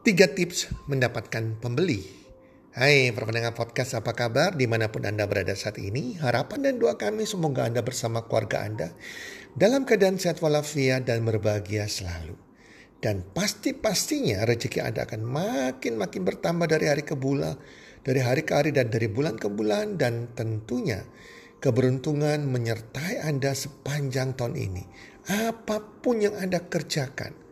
[0.00, 2.00] Tiga tips mendapatkan pembeli.
[2.72, 6.16] Hai pendengar podcast apa kabar di mana pun Anda berada saat ini.
[6.16, 8.96] Harapan dan doa kami semoga Anda bersama keluarga Anda
[9.52, 12.32] dalam keadaan sehat walafiat dan berbahagia selalu.
[12.96, 17.60] Dan pasti-pastinya rezeki Anda akan makin-makin bertambah dari hari ke bulan,
[18.00, 21.04] dari hari ke hari dan dari bulan ke bulan dan tentunya
[21.60, 24.84] keberuntungan menyertai Anda sepanjang tahun ini.
[25.28, 27.49] Apa pun yang Anda kerjakan,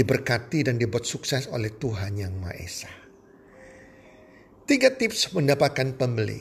[0.00, 2.92] diberkati dan dibuat sukses oleh Tuhan Yang Maha Esa.
[4.64, 6.40] Tiga tips mendapatkan pembeli.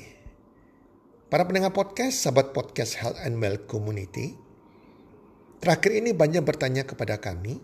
[1.27, 4.31] Para pendengar podcast, sahabat podcast Health and Well Community,
[5.59, 7.59] terakhir ini banyak bertanya kepada kami,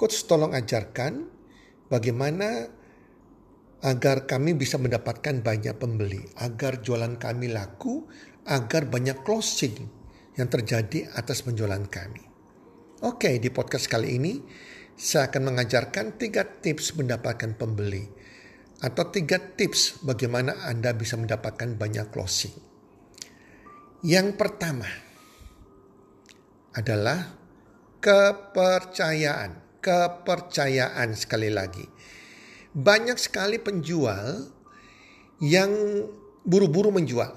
[0.00, 1.28] Coach tolong ajarkan
[1.92, 2.72] bagaimana
[3.84, 8.08] agar kami bisa mendapatkan banyak pembeli, agar jualan kami laku,
[8.48, 9.76] agar banyak closing
[10.40, 12.24] yang terjadi atas penjualan kami.
[13.02, 14.32] Oke, di podcast kali ini
[14.96, 18.06] saya akan mengajarkan tiga tips mendapatkan pembeli
[18.82, 22.54] atau tiga tips bagaimana Anda bisa mendapatkan banyak closing.
[24.02, 24.90] Yang pertama
[26.74, 27.38] adalah
[28.02, 29.62] kepercayaan.
[29.82, 31.86] Kepercayaan sekali lagi.
[32.74, 34.46] Banyak sekali penjual
[35.42, 35.70] yang
[36.42, 37.34] buru-buru menjual.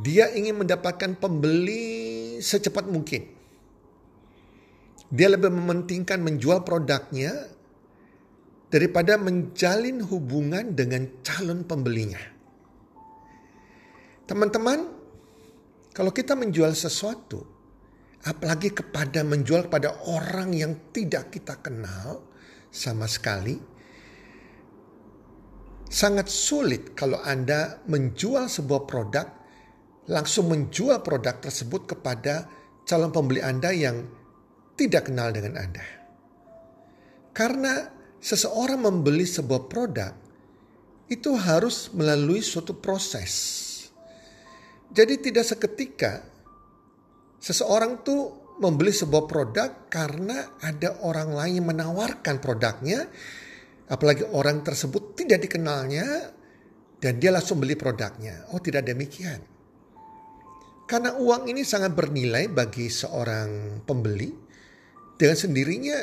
[0.00, 3.41] Dia ingin mendapatkan pembeli secepat mungkin
[5.12, 7.52] dia lebih mementingkan menjual produknya
[8.72, 12.32] daripada menjalin hubungan dengan calon pembelinya.
[14.24, 14.88] Teman-teman,
[15.92, 17.44] kalau kita menjual sesuatu,
[18.24, 22.24] apalagi kepada menjual kepada orang yang tidak kita kenal
[22.72, 23.60] sama sekali,
[25.92, 29.28] sangat sulit kalau Anda menjual sebuah produk,
[30.08, 32.48] langsung menjual produk tersebut kepada
[32.88, 34.21] calon pembeli Anda yang
[34.76, 35.86] tidak kenal dengan Anda.
[37.32, 37.88] Karena
[38.20, 40.12] seseorang membeli sebuah produk
[41.08, 43.60] itu harus melalui suatu proses.
[44.92, 46.22] Jadi tidak seketika
[47.42, 53.08] seseorang tuh membeli sebuah produk karena ada orang lain yang menawarkan produknya,
[53.90, 56.30] apalagi orang tersebut tidak dikenalnya
[57.02, 58.52] dan dia langsung beli produknya.
[58.54, 59.42] Oh, tidak demikian.
[60.86, 64.30] Karena uang ini sangat bernilai bagi seorang pembeli,
[65.22, 65.98] dengan sendirinya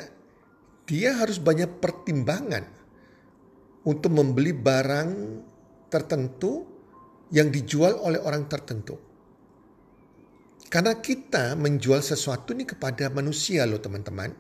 [0.88, 2.64] dia harus banyak pertimbangan
[3.84, 5.12] untuk membeli barang
[5.92, 6.64] tertentu
[7.36, 8.96] yang dijual oleh orang tertentu.
[10.72, 14.32] Karena kita menjual sesuatu ini kepada manusia loh teman-teman.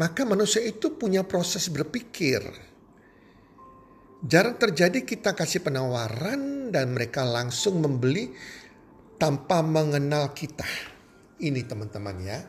[0.00, 2.40] Maka manusia itu punya proses berpikir.
[4.24, 8.32] Jarang terjadi kita kasih penawaran dan mereka langsung membeli
[9.20, 10.64] tanpa mengenal kita.
[11.36, 12.40] Ini teman-teman ya.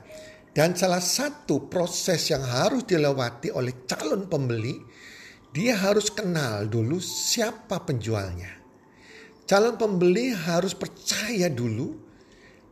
[0.56, 4.80] Dan salah satu proses yang harus dilewati oleh calon pembeli,
[5.52, 8.64] dia harus kenal dulu siapa penjualnya.
[9.44, 12.00] Calon pembeli harus percaya dulu,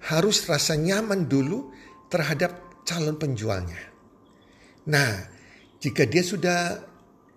[0.07, 1.75] harus rasa nyaman dulu
[2.07, 3.91] terhadap calon penjualnya.
[4.88, 5.27] Nah,
[5.83, 6.79] jika dia sudah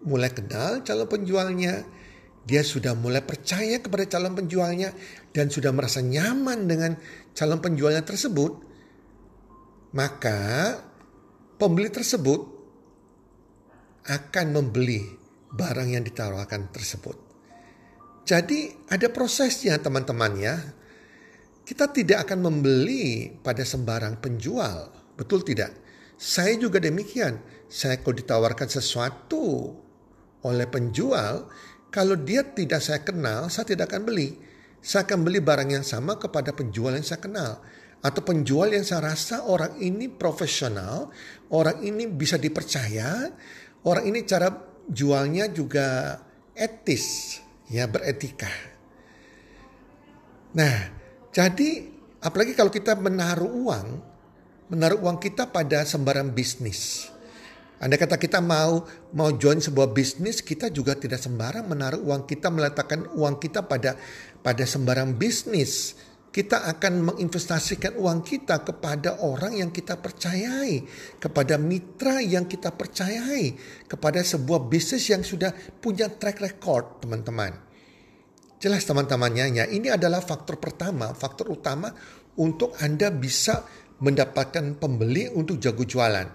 [0.07, 1.83] mulai kenal calon penjualnya,
[2.47, 4.95] dia sudah mulai percaya kepada calon penjualnya
[5.35, 6.95] dan sudah merasa nyaman dengan
[7.35, 8.76] calon penjualnya tersebut,
[9.97, 10.77] maka
[11.57, 12.41] pembeli tersebut
[14.05, 15.01] akan membeli
[15.49, 17.17] barang yang ditawarkan tersebut.
[18.29, 20.57] Jadi ada prosesnya teman-teman ya.
[21.67, 24.93] Kita tidak akan membeli pada sembarang penjual.
[25.17, 25.73] Betul tidak?
[26.15, 27.41] Saya juga demikian.
[27.67, 29.75] Saya kalau ditawarkan sesuatu
[30.47, 31.51] oleh penjual,
[31.91, 34.39] kalau dia tidak saya kenal, saya tidak akan beli.
[34.79, 37.59] Saya akan beli barang yang sama kepada penjual yang saya kenal
[38.07, 41.11] atau penjual yang saya rasa orang ini profesional,
[41.51, 43.27] orang ini bisa dipercaya,
[43.83, 44.47] orang ini cara
[44.87, 46.15] jualnya juga
[46.55, 48.47] etis, ya beretika.
[50.55, 50.77] Nah,
[51.35, 51.91] jadi
[52.23, 53.89] apalagi kalau kita menaruh uang,
[54.71, 57.11] menaruh uang kita pada sembarang bisnis.
[57.77, 62.49] Anda kata kita mau mau join sebuah bisnis, kita juga tidak sembarang menaruh uang kita
[62.49, 63.99] meletakkan uang kita pada
[64.41, 65.93] pada sembarang bisnis
[66.37, 70.85] kita akan menginvestasikan uang kita kepada orang yang kita percayai,
[71.17, 73.57] kepada mitra yang kita percayai,
[73.89, 75.49] kepada sebuah bisnis yang sudah
[75.81, 77.57] punya track record, teman-teman.
[78.61, 81.89] Jelas teman-temannya, ya, ini adalah faktor pertama, faktor utama
[82.37, 83.65] untuk Anda bisa
[84.05, 86.29] mendapatkan pembeli untuk jago jualan.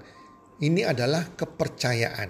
[0.65, 2.29] Ini adalah kepercayaan.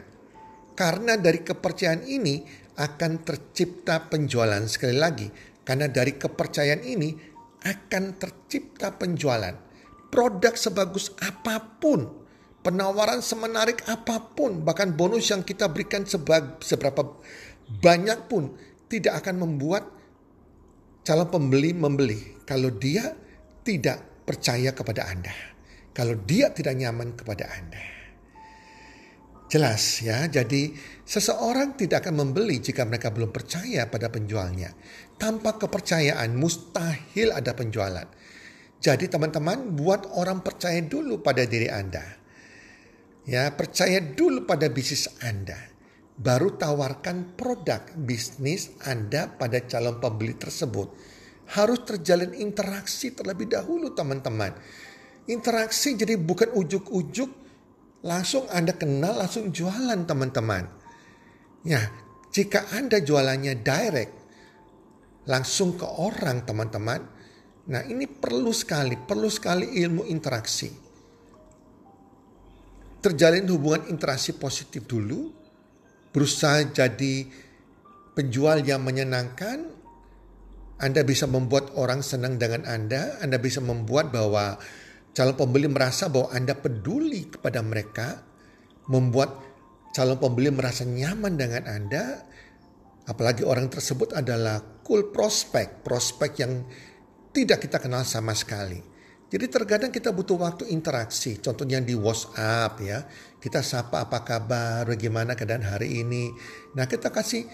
[0.75, 2.43] Karena dari kepercayaan ini
[2.75, 5.27] akan tercipta penjualan sekali lagi.
[5.63, 7.30] Karena dari kepercayaan ini
[7.61, 9.53] akan tercipta penjualan.
[10.11, 12.21] Produk sebagus apa pun
[12.61, 17.01] penawaran semenarik apa pun, bahkan bonus yang kita berikan seberapa
[17.81, 18.53] banyak pun
[18.91, 19.87] tidak akan membuat
[21.01, 23.15] calon pembeli membeli kalau dia
[23.65, 25.33] tidak percaya kepada Anda.
[25.91, 27.83] Kalau dia tidak nyaman kepada Anda.
[29.51, 30.71] Jelas ya, jadi
[31.03, 34.71] seseorang tidak akan membeli jika mereka belum percaya pada penjualnya.
[35.21, 38.09] Tanpa kepercayaan mustahil ada penjualan.
[38.81, 42.01] Jadi teman-teman buat orang percaya dulu pada diri Anda.
[43.29, 45.69] Ya, percaya dulu pada bisnis Anda.
[46.17, 50.89] Baru tawarkan produk bisnis Anda pada calon pembeli tersebut.
[51.53, 54.57] Harus terjalin interaksi terlebih dahulu teman-teman.
[55.29, 57.29] Interaksi jadi bukan ujuk-ujuk
[58.01, 60.65] langsung Anda kenal langsung jualan teman-teman.
[61.61, 61.93] Ya,
[62.33, 64.20] jika Anda jualannya direct
[65.29, 67.01] langsung ke orang teman-teman.
[67.69, 70.69] Nah ini perlu sekali, perlu sekali ilmu interaksi.
[73.01, 75.33] Terjalin hubungan interaksi positif dulu,
[76.13, 77.25] berusaha jadi
[78.13, 79.65] penjual yang menyenangkan,
[80.81, 84.57] Anda bisa membuat orang senang dengan Anda, Anda bisa membuat bahwa
[85.17, 88.21] calon pembeli merasa bahwa Anda peduli kepada mereka,
[88.89, 89.33] membuat
[89.93, 92.21] calon pembeli merasa nyaman dengan Anda,
[93.09, 96.67] apalagi orang tersebut adalah cool prospek, prospek yang
[97.31, 98.83] tidak kita kenal sama sekali.
[99.31, 101.39] Jadi terkadang kita butuh waktu interaksi.
[101.39, 103.07] Contohnya di WhatsApp ya.
[103.39, 106.27] Kita sapa apa kabar, bagaimana keadaan hari ini.
[106.75, 107.47] Nah kita kasih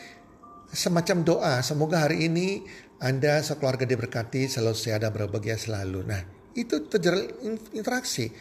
[0.74, 1.62] semacam doa.
[1.62, 2.66] Semoga hari ini
[2.98, 6.10] Anda sekeluarga diberkati, selalu sehat dan berbahagia selalu.
[6.10, 6.25] Nah
[6.57, 7.38] itu terjadi
[7.78, 8.33] interaksi.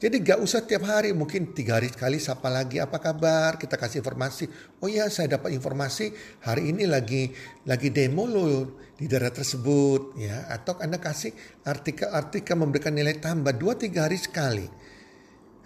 [0.00, 4.00] Jadi gak usah tiap hari, mungkin tiga hari sekali sapa lagi apa kabar, kita kasih
[4.00, 4.48] informasi.
[4.80, 7.28] Oh ya saya dapat informasi hari ini lagi
[7.68, 10.48] lagi demo loh di daerah tersebut ya.
[10.48, 11.36] Atau Anda kasih
[11.68, 14.64] artikel-artikel memberikan nilai tambah dua tiga hari sekali.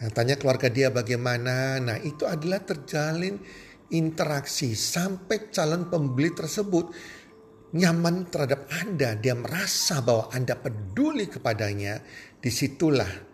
[0.02, 1.78] Nah, tanya keluarga dia bagaimana.
[1.78, 3.38] Nah itu adalah terjalin
[3.94, 6.90] interaksi sampai calon pembeli tersebut
[7.78, 9.14] nyaman terhadap Anda.
[9.14, 12.02] Dia merasa bahwa Anda peduli kepadanya.
[12.42, 13.33] Di situlah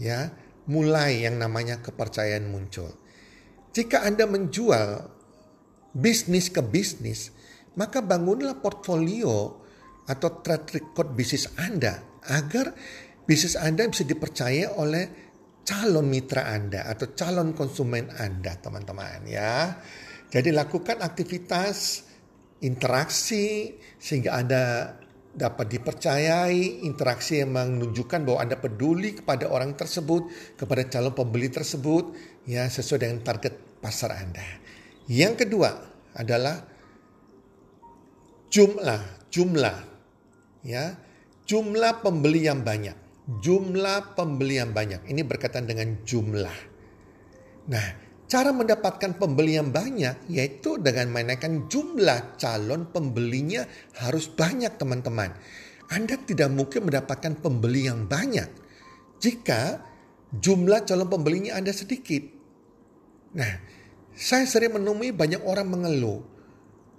[0.00, 0.30] ya
[0.66, 2.90] mulai yang namanya kepercayaan muncul.
[3.70, 5.04] Jika Anda menjual
[5.92, 7.32] bisnis ke bisnis,
[7.76, 9.62] maka bangunlah portfolio
[10.06, 12.00] atau track record bisnis Anda
[12.30, 12.72] agar
[13.28, 15.26] bisnis Anda bisa dipercaya oleh
[15.66, 19.76] calon mitra Anda atau calon konsumen Anda, teman-teman ya.
[20.30, 22.06] Jadi lakukan aktivitas
[22.62, 24.94] interaksi sehingga Anda
[25.36, 32.16] dapat dipercayai, interaksi yang menunjukkan bahwa Anda peduli kepada orang tersebut, kepada calon pembeli tersebut,
[32.48, 33.52] ya sesuai dengan target
[33.84, 34.42] pasar Anda.
[35.06, 35.76] Yang kedua
[36.16, 36.64] adalah
[38.48, 39.76] jumlah, jumlah,
[40.64, 40.96] ya,
[41.44, 42.96] jumlah pembeli yang banyak,
[43.44, 45.04] jumlah pembeli yang banyak.
[45.04, 46.58] Ini berkaitan dengan jumlah.
[47.68, 53.62] Nah, Cara mendapatkan pembeli yang banyak yaitu dengan menaikkan jumlah calon pembelinya
[54.02, 55.30] harus banyak teman-teman.
[55.86, 58.50] Anda tidak mungkin mendapatkan pembeli yang banyak
[59.22, 59.78] jika
[60.34, 62.26] jumlah calon pembelinya Anda sedikit.
[63.38, 63.52] Nah,
[64.10, 66.26] saya sering menemui banyak orang mengeluh.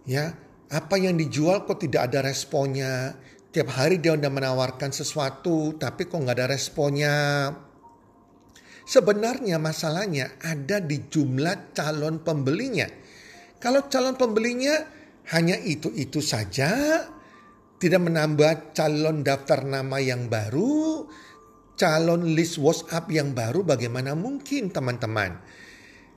[0.07, 0.31] Ya,
[0.71, 3.19] apa yang dijual kok tidak ada responnya.
[3.51, 7.15] Tiap hari dia udah menawarkan sesuatu tapi kok nggak ada responnya
[8.87, 12.87] Sebenarnya masalahnya ada di jumlah calon pembelinya.
[13.59, 14.79] Kalau calon pembelinya
[15.35, 17.03] hanya itu-itu saja,
[17.83, 21.03] tidak menambah calon daftar nama yang baru,
[21.75, 25.35] calon list WhatsApp yang baru bagaimana mungkin teman-teman.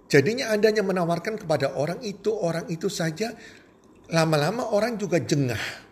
[0.07, 3.35] Jadinya Anda hanya menawarkan kepada orang itu, orang itu saja.
[4.15, 5.91] Lama-lama orang juga jengah.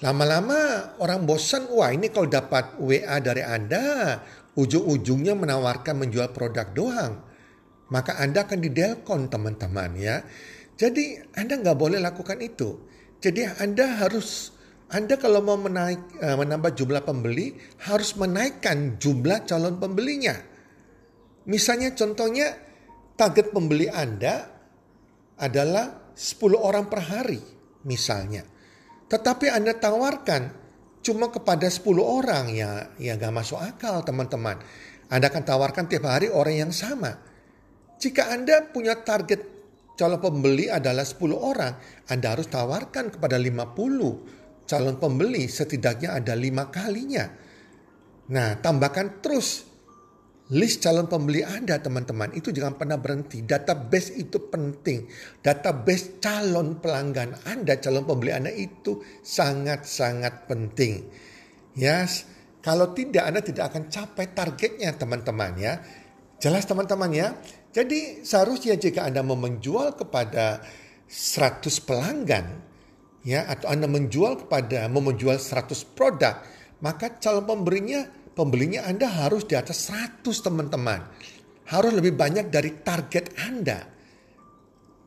[0.00, 4.18] Lama-lama orang bosan, wah ini kalau dapat WA dari Anda,
[4.58, 7.24] ujung-ujungnya menawarkan menjual produk doang,
[7.88, 10.24] maka Anda akan didelkon teman-teman ya.
[10.76, 12.88] Jadi Anda nggak boleh lakukan itu.
[13.22, 14.52] Jadi Anda harus
[14.92, 17.56] anda kalau mau menaik, uh, menambah jumlah pembeli
[17.88, 20.36] harus menaikkan jumlah calon pembelinya.
[21.48, 22.52] Misalnya contohnya
[23.16, 24.52] target pembeli Anda
[25.40, 27.40] adalah 10 orang per hari
[27.88, 28.44] misalnya.
[29.08, 30.61] Tetapi Anda tawarkan
[31.02, 34.62] cuma kepada 10 orang ya ya gak masuk akal teman-teman.
[35.12, 37.12] Anda akan tawarkan tiap hari orang yang sama.
[38.00, 39.44] Jika Anda punya target
[39.98, 41.76] calon pembeli adalah 10 orang,
[42.08, 47.28] Anda harus tawarkan kepada 50 calon pembeli setidaknya ada lima kalinya.
[48.32, 49.71] Nah, tambahkan terus
[50.52, 53.40] list calon pembeli Anda teman-teman itu jangan pernah berhenti.
[53.40, 55.08] Database itu penting.
[55.40, 60.94] Database calon pelanggan Anda, calon pembeli Anda itu sangat-sangat penting.
[61.72, 62.28] Yes.
[62.62, 65.82] kalau tidak Anda tidak akan capai targetnya teman-teman ya.
[66.38, 67.34] Jelas teman-teman ya.
[67.72, 70.62] Jadi seharusnya jika Anda mau menjual kepada
[71.08, 72.46] 100 pelanggan
[73.26, 76.38] ya atau Anda menjual kepada mau menjual 100 produk,
[76.84, 81.00] maka calon pemberinya pembelinya Anda harus di atas 100 teman-teman.
[81.68, 83.88] Harus lebih banyak dari target Anda.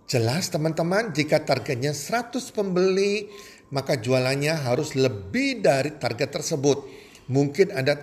[0.05, 3.25] Jelas teman-teman jika targetnya 100 pembeli
[3.73, 6.85] maka jualannya harus lebih dari target tersebut.
[7.25, 7.97] Mungkin Anda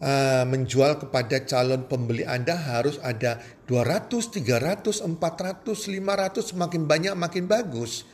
[0.00, 7.44] uh, menjual kepada calon pembeli Anda harus ada 200, 300, 400, 500 semakin banyak makin
[7.44, 8.08] bagus.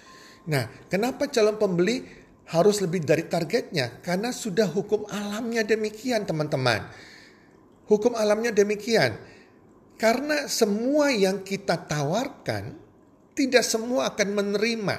[0.50, 2.02] Nah, kenapa calon pembeli
[2.50, 4.02] harus lebih dari targetnya?
[4.02, 6.82] Karena sudah hukum alamnya demikian, teman-teman.
[7.86, 9.14] Hukum alamnya demikian.
[9.94, 12.74] Karena semua yang kita tawarkan
[13.38, 14.96] tidak semua akan menerima.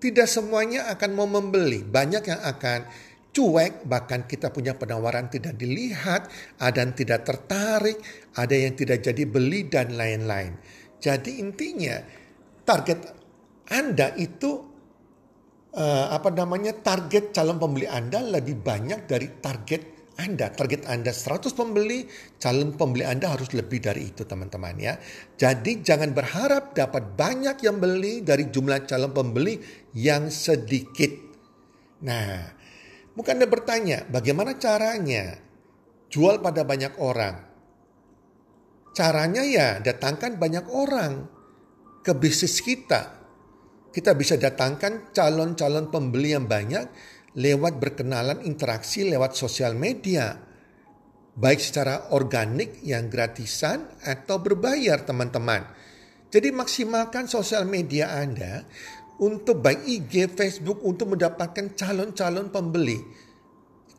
[0.00, 1.84] Tidak semuanya akan mau membeli.
[1.84, 2.80] Banyak yang akan
[3.30, 6.26] cuek, bahkan kita punya penawaran tidak dilihat,
[6.58, 7.98] ada yang tidak tertarik,
[8.34, 10.56] ada yang tidak jadi beli dan lain-lain.
[11.00, 12.00] Jadi intinya
[12.64, 12.98] target
[13.70, 14.69] Anda itu
[15.74, 21.48] uh, apa namanya target calon pembeli Anda lebih banyak dari target anda, target Anda 100
[21.56, 22.04] pembeli,
[22.36, 25.00] calon pembeli Anda harus lebih dari itu teman-teman ya.
[25.40, 29.56] Jadi jangan berharap dapat banyak yang beli dari jumlah calon pembeli
[29.96, 31.08] yang sedikit.
[32.04, 32.52] Nah,
[33.16, 35.40] bukan Anda bertanya bagaimana caranya
[36.12, 37.36] jual pada banyak orang.
[38.92, 41.24] Caranya ya datangkan banyak orang
[42.04, 43.19] ke bisnis kita.
[43.90, 46.86] Kita bisa datangkan calon-calon pembeli yang banyak
[47.34, 50.34] lewat berkenalan interaksi lewat sosial media.
[51.34, 55.62] Baik secara organik yang gratisan atau berbayar teman-teman.
[56.30, 58.62] Jadi maksimalkan sosial media Anda
[59.18, 62.98] untuk baik IG, Facebook untuk mendapatkan calon-calon pembeli.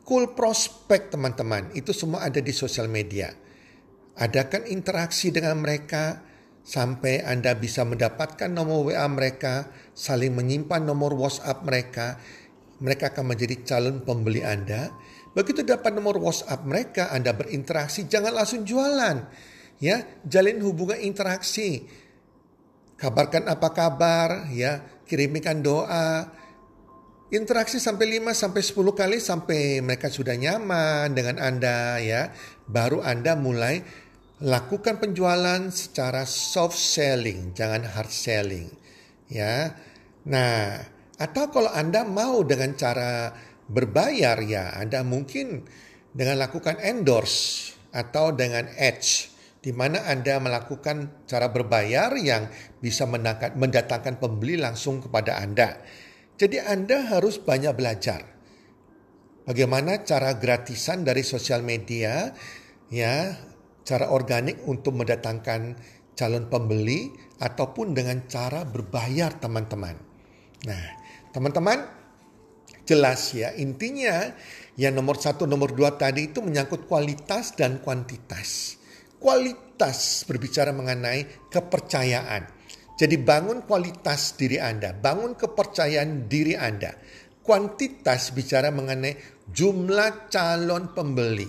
[0.02, 3.30] Cool prospek teman-teman, itu semua ada di sosial media.
[4.18, 6.20] Adakan interaksi dengan mereka
[6.62, 12.16] sampai Anda bisa mendapatkan nomor WA mereka, saling menyimpan nomor WhatsApp mereka,
[12.82, 14.90] mereka akan menjadi calon pembeli Anda.
[15.32, 19.16] Begitu dapat nomor WhatsApp mereka, Anda berinteraksi, jangan langsung jualan.
[19.80, 21.88] Ya, jalin hubungan interaksi.
[23.00, 26.30] Kabarkan apa kabar, ya, kirimkan doa.
[27.32, 32.28] Interaksi sampai 5 sampai 10 kali sampai mereka sudah nyaman dengan Anda ya.
[32.68, 33.80] Baru Anda mulai
[34.44, 38.81] lakukan penjualan secara soft selling, jangan hard selling.
[39.32, 39.72] Ya.
[40.28, 40.84] Nah,
[41.16, 43.32] atau kalau Anda mau dengan cara
[43.72, 45.64] berbayar ya Anda mungkin
[46.12, 52.50] dengan lakukan endorse atau dengan edge di mana Anda melakukan cara berbayar yang
[52.82, 53.06] bisa
[53.54, 55.78] mendatangkan pembeli langsung kepada Anda.
[56.34, 58.26] Jadi Anda harus banyak belajar.
[59.46, 62.34] Bagaimana cara gratisan dari sosial media
[62.90, 63.38] ya,
[63.86, 65.78] cara organik untuk mendatangkan
[66.14, 69.96] calon pembeli ataupun dengan cara berbayar teman-teman.
[70.62, 71.02] Nah,
[71.32, 71.80] Teman-teman,
[72.84, 74.36] jelas ya intinya
[74.76, 78.76] yang nomor satu, nomor dua tadi itu menyangkut kualitas dan kuantitas.
[79.16, 82.44] Kualitas berbicara mengenai kepercayaan.
[83.00, 86.92] Jadi bangun kualitas diri Anda, bangun kepercayaan diri Anda.
[87.40, 89.16] Kuantitas bicara mengenai
[89.48, 91.48] jumlah calon pembeli.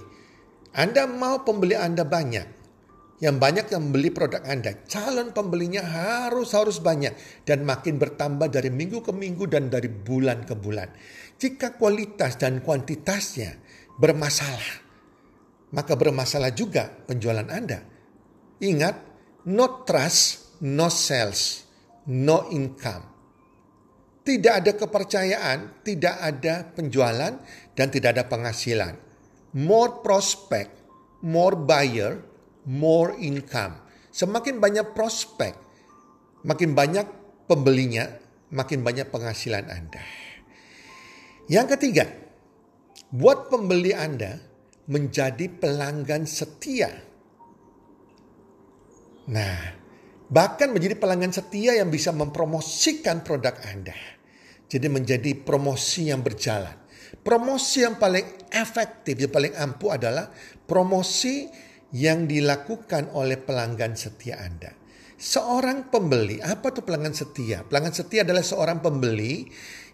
[0.73, 2.62] Anda mau pembeli Anda banyak,
[3.21, 4.83] yang banyak yang membeli produk Anda.
[4.89, 7.13] Calon pembelinya harus harus banyak
[7.45, 10.89] dan makin bertambah dari minggu ke minggu dan dari bulan ke bulan.
[11.37, 13.59] Jika kualitas dan kuantitasnya
[13.99, 14.81] bermasalah,
[15.73, 17.83] maka bermasalah juga penjualan Anda.
[18.63, 18.95] Ingat,
[19.49, 21.67] no trust, no sales,
[22.09, 23.11] no income.
[24.23, 27.33] Tidak ada kepercayaan, tidak ada penjualan,
[27.75, 28.95] dan tidak ada penghasilan.
[29.59, 30.71] More prospect,
[31.27, 32.32] more buyer,
[32.69, 33.79] more income.
[34.13, 35.57] Semakin banyak prospek,
[36.45, 37.07] makin banyak
[37.49, 38.07] pembelinya,
[38.53, 40.03] makin banyak penghasilan Anda.
[41.49, 42.05] Yang ketiga,
[43.09, 44.37] buat pembeli Anda
[44.87, 46.91] menjadi pelanggan setia.
[49.23, 49.59] Nah,
[50.27, 53.95] bahkan menjadi pelanggan setia yang bisa mempromosikan produk Anda.
[54.67, 56.73] Jadi menjadi promosi yang berjalan.
[57.21, 60.33] Promosi yang paling efektif, yang paling ampuh adalah
[60.65, 61.45] promosi
[61.93, 64.73] yang dilakukan oleh pelanggan setia Anda.
[65.13, 67.61] Seorang pembeli, apa tuh pelanggan setia?
[67.63, 69.45] Pelanggan setia adalah seorang pembeli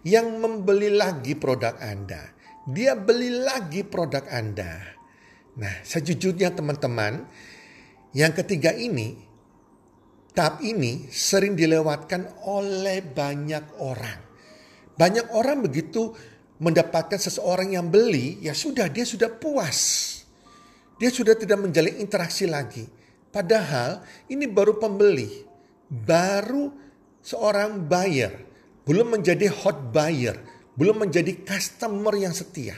[0.02, 2.32] yang membeli lagi produk Anda.
[2.64, 4.80] Dia beli lagi produk Anda.
[5.60, 7.28] Nah, sejujurnya teman-teman,
[8.16, 9.20] yang ketiga ini,
[10.32, 14.18] tahap ini sering dilewatkan oleh banyak orang.
[14.96, 16.16] Banyak orang begitu
[16.64, 20.19] mendapatkan seseorang yang beli, ya sudah dia sudah puas
[21.00, 22.84] dia sudah tidak menjalin interaksi lagi.
[23.32, 25.48] Padahal ini baru pembeli,
[25.88, 26.68] baru
[27.24, 28.36] seorang buyer,
[28.84, 30.36] belum menjadi hot buyer,
[30.76, 32.76] belum menjadi customer yang setia.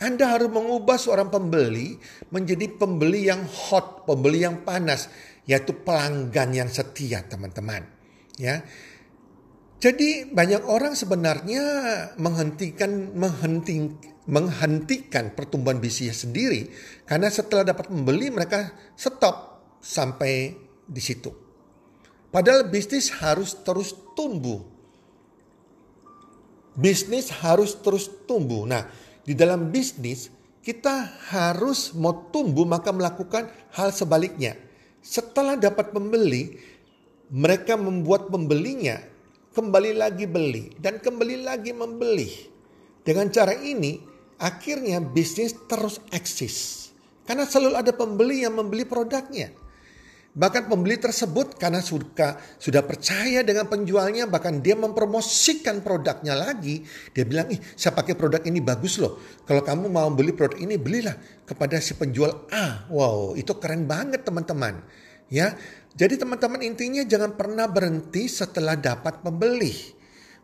[0.00, 2.00] Anda harus mengubah seorang pembeli
[2.32, 5.12] menjadi pembeli yang hot, pembeli yang panas,
[5.44, 7.84] yaitu pelanggan yang setia, teman-teman.
[8.40, 8.64] Ya.
[9.80, 11.64] Jadi banyak orang sebenarnya
[12.20, 13.88] menghentikan menghenti,
[14.28, 16.68] menghentikan pertumbuhan bisnisnya sendiri
[17.08, 20.52] karena setelah dapat membeli mereka stop sampai
[20.84, 21.32] di situ.
[22.28, 24.60] Padahal bisnis harus terus tumbuh.
[26.76, 28.68] Bisnis harus terus tumbuh.
[28.68, 28.84] Nah,
[29.24, 30.28] di dalam bisnis
[30.60, 34.60] kita harus mau tumbuh maka melakukan hal sebaliknya.
[35.00, 36.60] Setelah dapat pembeli,
[37.32, 39.09] mereka membuat pembelinya
[39.50, 42.30] kembali lagi beli dan kembali lagi membeli.
[43.02, 43.98] Dengan cara ini,
[44.38, 46.88] akhirnya bisnis terus eksis.
[47.26, 49.50] Karena selalu ada pembeli yang membeli produknya.
[50.30, 56.86] Bahkan pembeli tersebut karena suka, sudah percaya dengan penjualnya, bahkan dia mempromosikan produknya lagi.
[57.10, 59.18] Dia bilang, ih saya pakai produk ini bagus loh.
[59.42, 62.86] Kalau kamu mau beli produk ini, belilah kepada si penjual A.
[62.94, 64.78] Wow, itu keren banget teman-teman.
[65.30, 65.58] Ya,
[65.90, 69.74] jadi teman-teman intinya jangan pernah berhenti setelah dapat pembeli.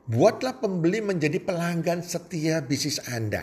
[0.06, 3.42] Buatlah pembeli menjadi pelanggan setia bisnis Anda.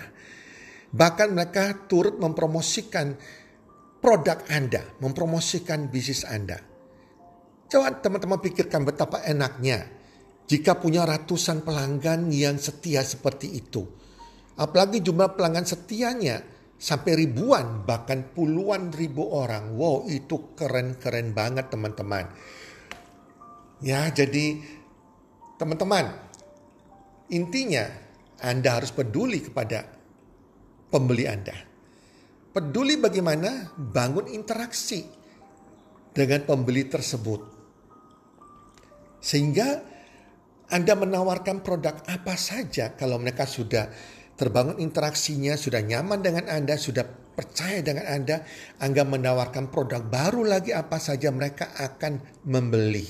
[0.92, 3.16] Bahkan mereka turut mempromosikan
[4.00, 6.60] produk Anda, mempromosikan bisnis Anda.
[7.72, 9.88] Coba teman-teman pikirkan betapa enaknya
[10.46, 13.84] jika punya ratusan pelanggan yang setia seperti itu.
[14.60, 16.53] Apalagi jumlah pelanggan setianya
[16.84, 19.80] sampai ribuan bahkan puluhan ribu orang.
[19.80, 22.28] Wow, itu keren-keren banget teman-teman.
[23.80, 24.60] Ya, jadi
[25.56, 26.12] teman-teman,
[27.32, 27.88] intinya
[28.44, 29.88] Anda harus peduli kepada
[30.92, 31.56] pembeli Anda.
[32.52, 35.08] Peduli bagaimana bangun interaksi
[36.12, 37.42] dengan pembeli tersebut.
[39.24, 39.80] Sehingga
[40.68, 43.88] Anda menawarkan produk apa saja kalau mereka sudah
[44.44, 48.44] terbangun interaksinya, sudah nyaman dengan Anda, sudah percaya dengan Anda,
[48.84, 53.08] Anda menawarkan produk baru lagi apa saja mereka akan membeli.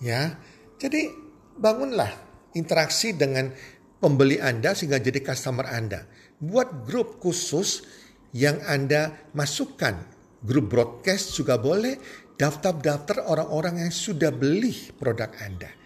[0.00, 0.40] Ya.
[0.80, 1.12] Jadi
[1.60, 2.08] bangunlah
[2.56, 3.52] interaksi dengan
[4.00, 6.08] pembeli Anda sehingga jadi customer Anda.
[6.40, 7.84] Buat grup khusus
[8.32, 10.16] yang Anda masukkan.
[10.40, 11.98] Grup broadcast juga boleh,
[12.38, 15.77] daftar-daftar orang-orang yang sudah beli produk Anda.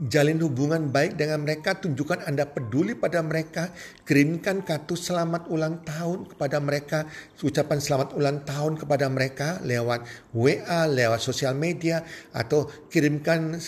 [0.00, 3.68] Jalin hubungan baik dengan mereka, tunjukkan Anda peduli pada mereka,
[4.08, 7.04] kirimkan kartu selamat ulang tahun kepada mereka,
[7.44, 12.00] ucapan selamat ulang tahun kepada mereka lewat WA, lewat sosial media,
[12.32, 13.60] atau kirimkan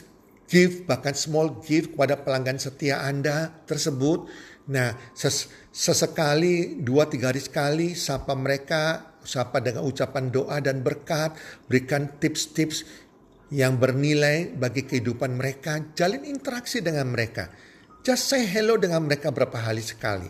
[0.49, 4.25] gift, bahkan small gift kepada pelanggan setia Anda tersebut.
[4.73, 11.37] Nah, ses sesekali, dua tiga hari sekali, sapa mereka, sapa dengan ucapan doa dan berkat,
[11.69, 13.05] berikan tips-tips
[13.53, 17.53] yang bernilai bagi kehidupan mereka, jalin interaksi dengan mereka.
[18.01, 20.27] Just say hello dengan mereka berapa kali sekali.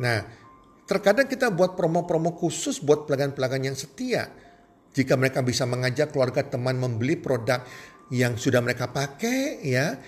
[0.00, 0.24] Nah,
[0.88, 4.32] terkadang kita buat promo-promo khusus buat pelanggan-pelanggan yang setia.
[4.96, 7.60] Jika mereka bisa mengajak keluarga teman membeli produk
[8.08, 10.00] yang sudah mereka pakai, ya,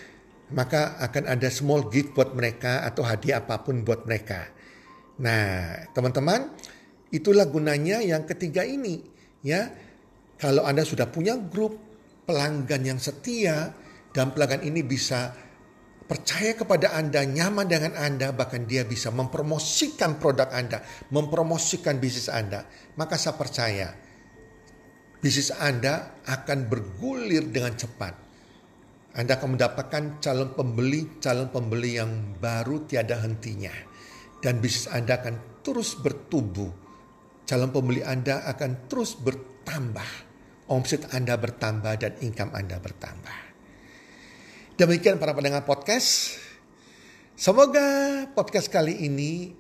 [0.56, 4.48] maka akan ada small gift buat mereka atau hadiah apa pun buat mereka.
[5.20, 6.56] Nah, teman-teman,
[7.12, 9.04] itulah gunanya yang ketiga ini,
[9.44, 9.68] ya.
[10.40, 11.87] Kalau Anda sudah punya grup,
[12.28, 13.72] pelanggan yang setia
[14.12, 15.32] dan pelanggan ini bisa
[16.04, 22.68] percaya kepada Anda, nyaman dengan Anda, bahkan dia bisa mempromosikan produk Anda, mempromosikan bisnis Anda,
[23.00, 23.88] maka saya percaya
[25.24, 28.28] bisnis Anda akan bergulir dengan cepat.
[29.16, 33.72] Anda akan mendapatkan calon pembeli, calon pembeli yang baru tiada hentinya.
[34.38, 36.70] Dan bisnis Anda akan terus bertumbuh.
[37.48, 40.27] Calon pembeli Anda akan terus bertambah
[40.68, 43.36] omset Anda bertambah dan income Anda bertambah.
[44.78, 46.38] Demikian para pendengar podcast.
[47.34, 49.52] Semoga podcast kali ini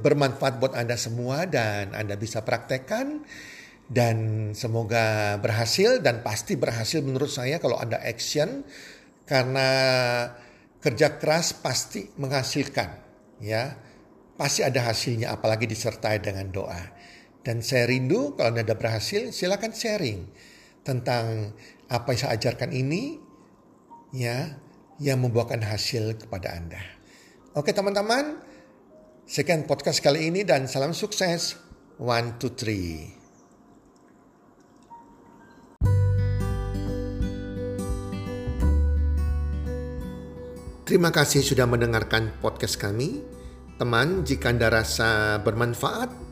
[0.00, 3.24] bermanfaat buat Anda semua dan Anda bisa praktekkan
[3.92, 4.16] dan
[4.56, 8.64] semoga berhasil dan pasti berhasil menurut saya kalau Anda action
[9.28, 9.68] karena
[10.80, 12.90] kerja keras pasti menghasilkan
[13.44, 13.76] ya
[14.34, 16.82] pasti ada hasilnya apalagi disertai dengan doa.
[17.42, 20.30] Dan saya rindu kalau Anda berhasil silakan sharing
[20.86, 21.50] tentang
[21.90, 23.18] apa yang saya ajarkan ini
[24.14, 24.62] ya
[25.02, 26.78] yang membuahkan hasil kepada Anda.
[27.58, 28.38] Oke teman-teman,
[29.26, 31.58] sekian podcast kali ini dan salam sukses.
[31.98, 33.10] One, two, three.
[40.86, 43.22] Terima kasih sudah mendengarkan podcast kami.
[43.82, 46.31] Teman, jika Anda rasa bermanfaat,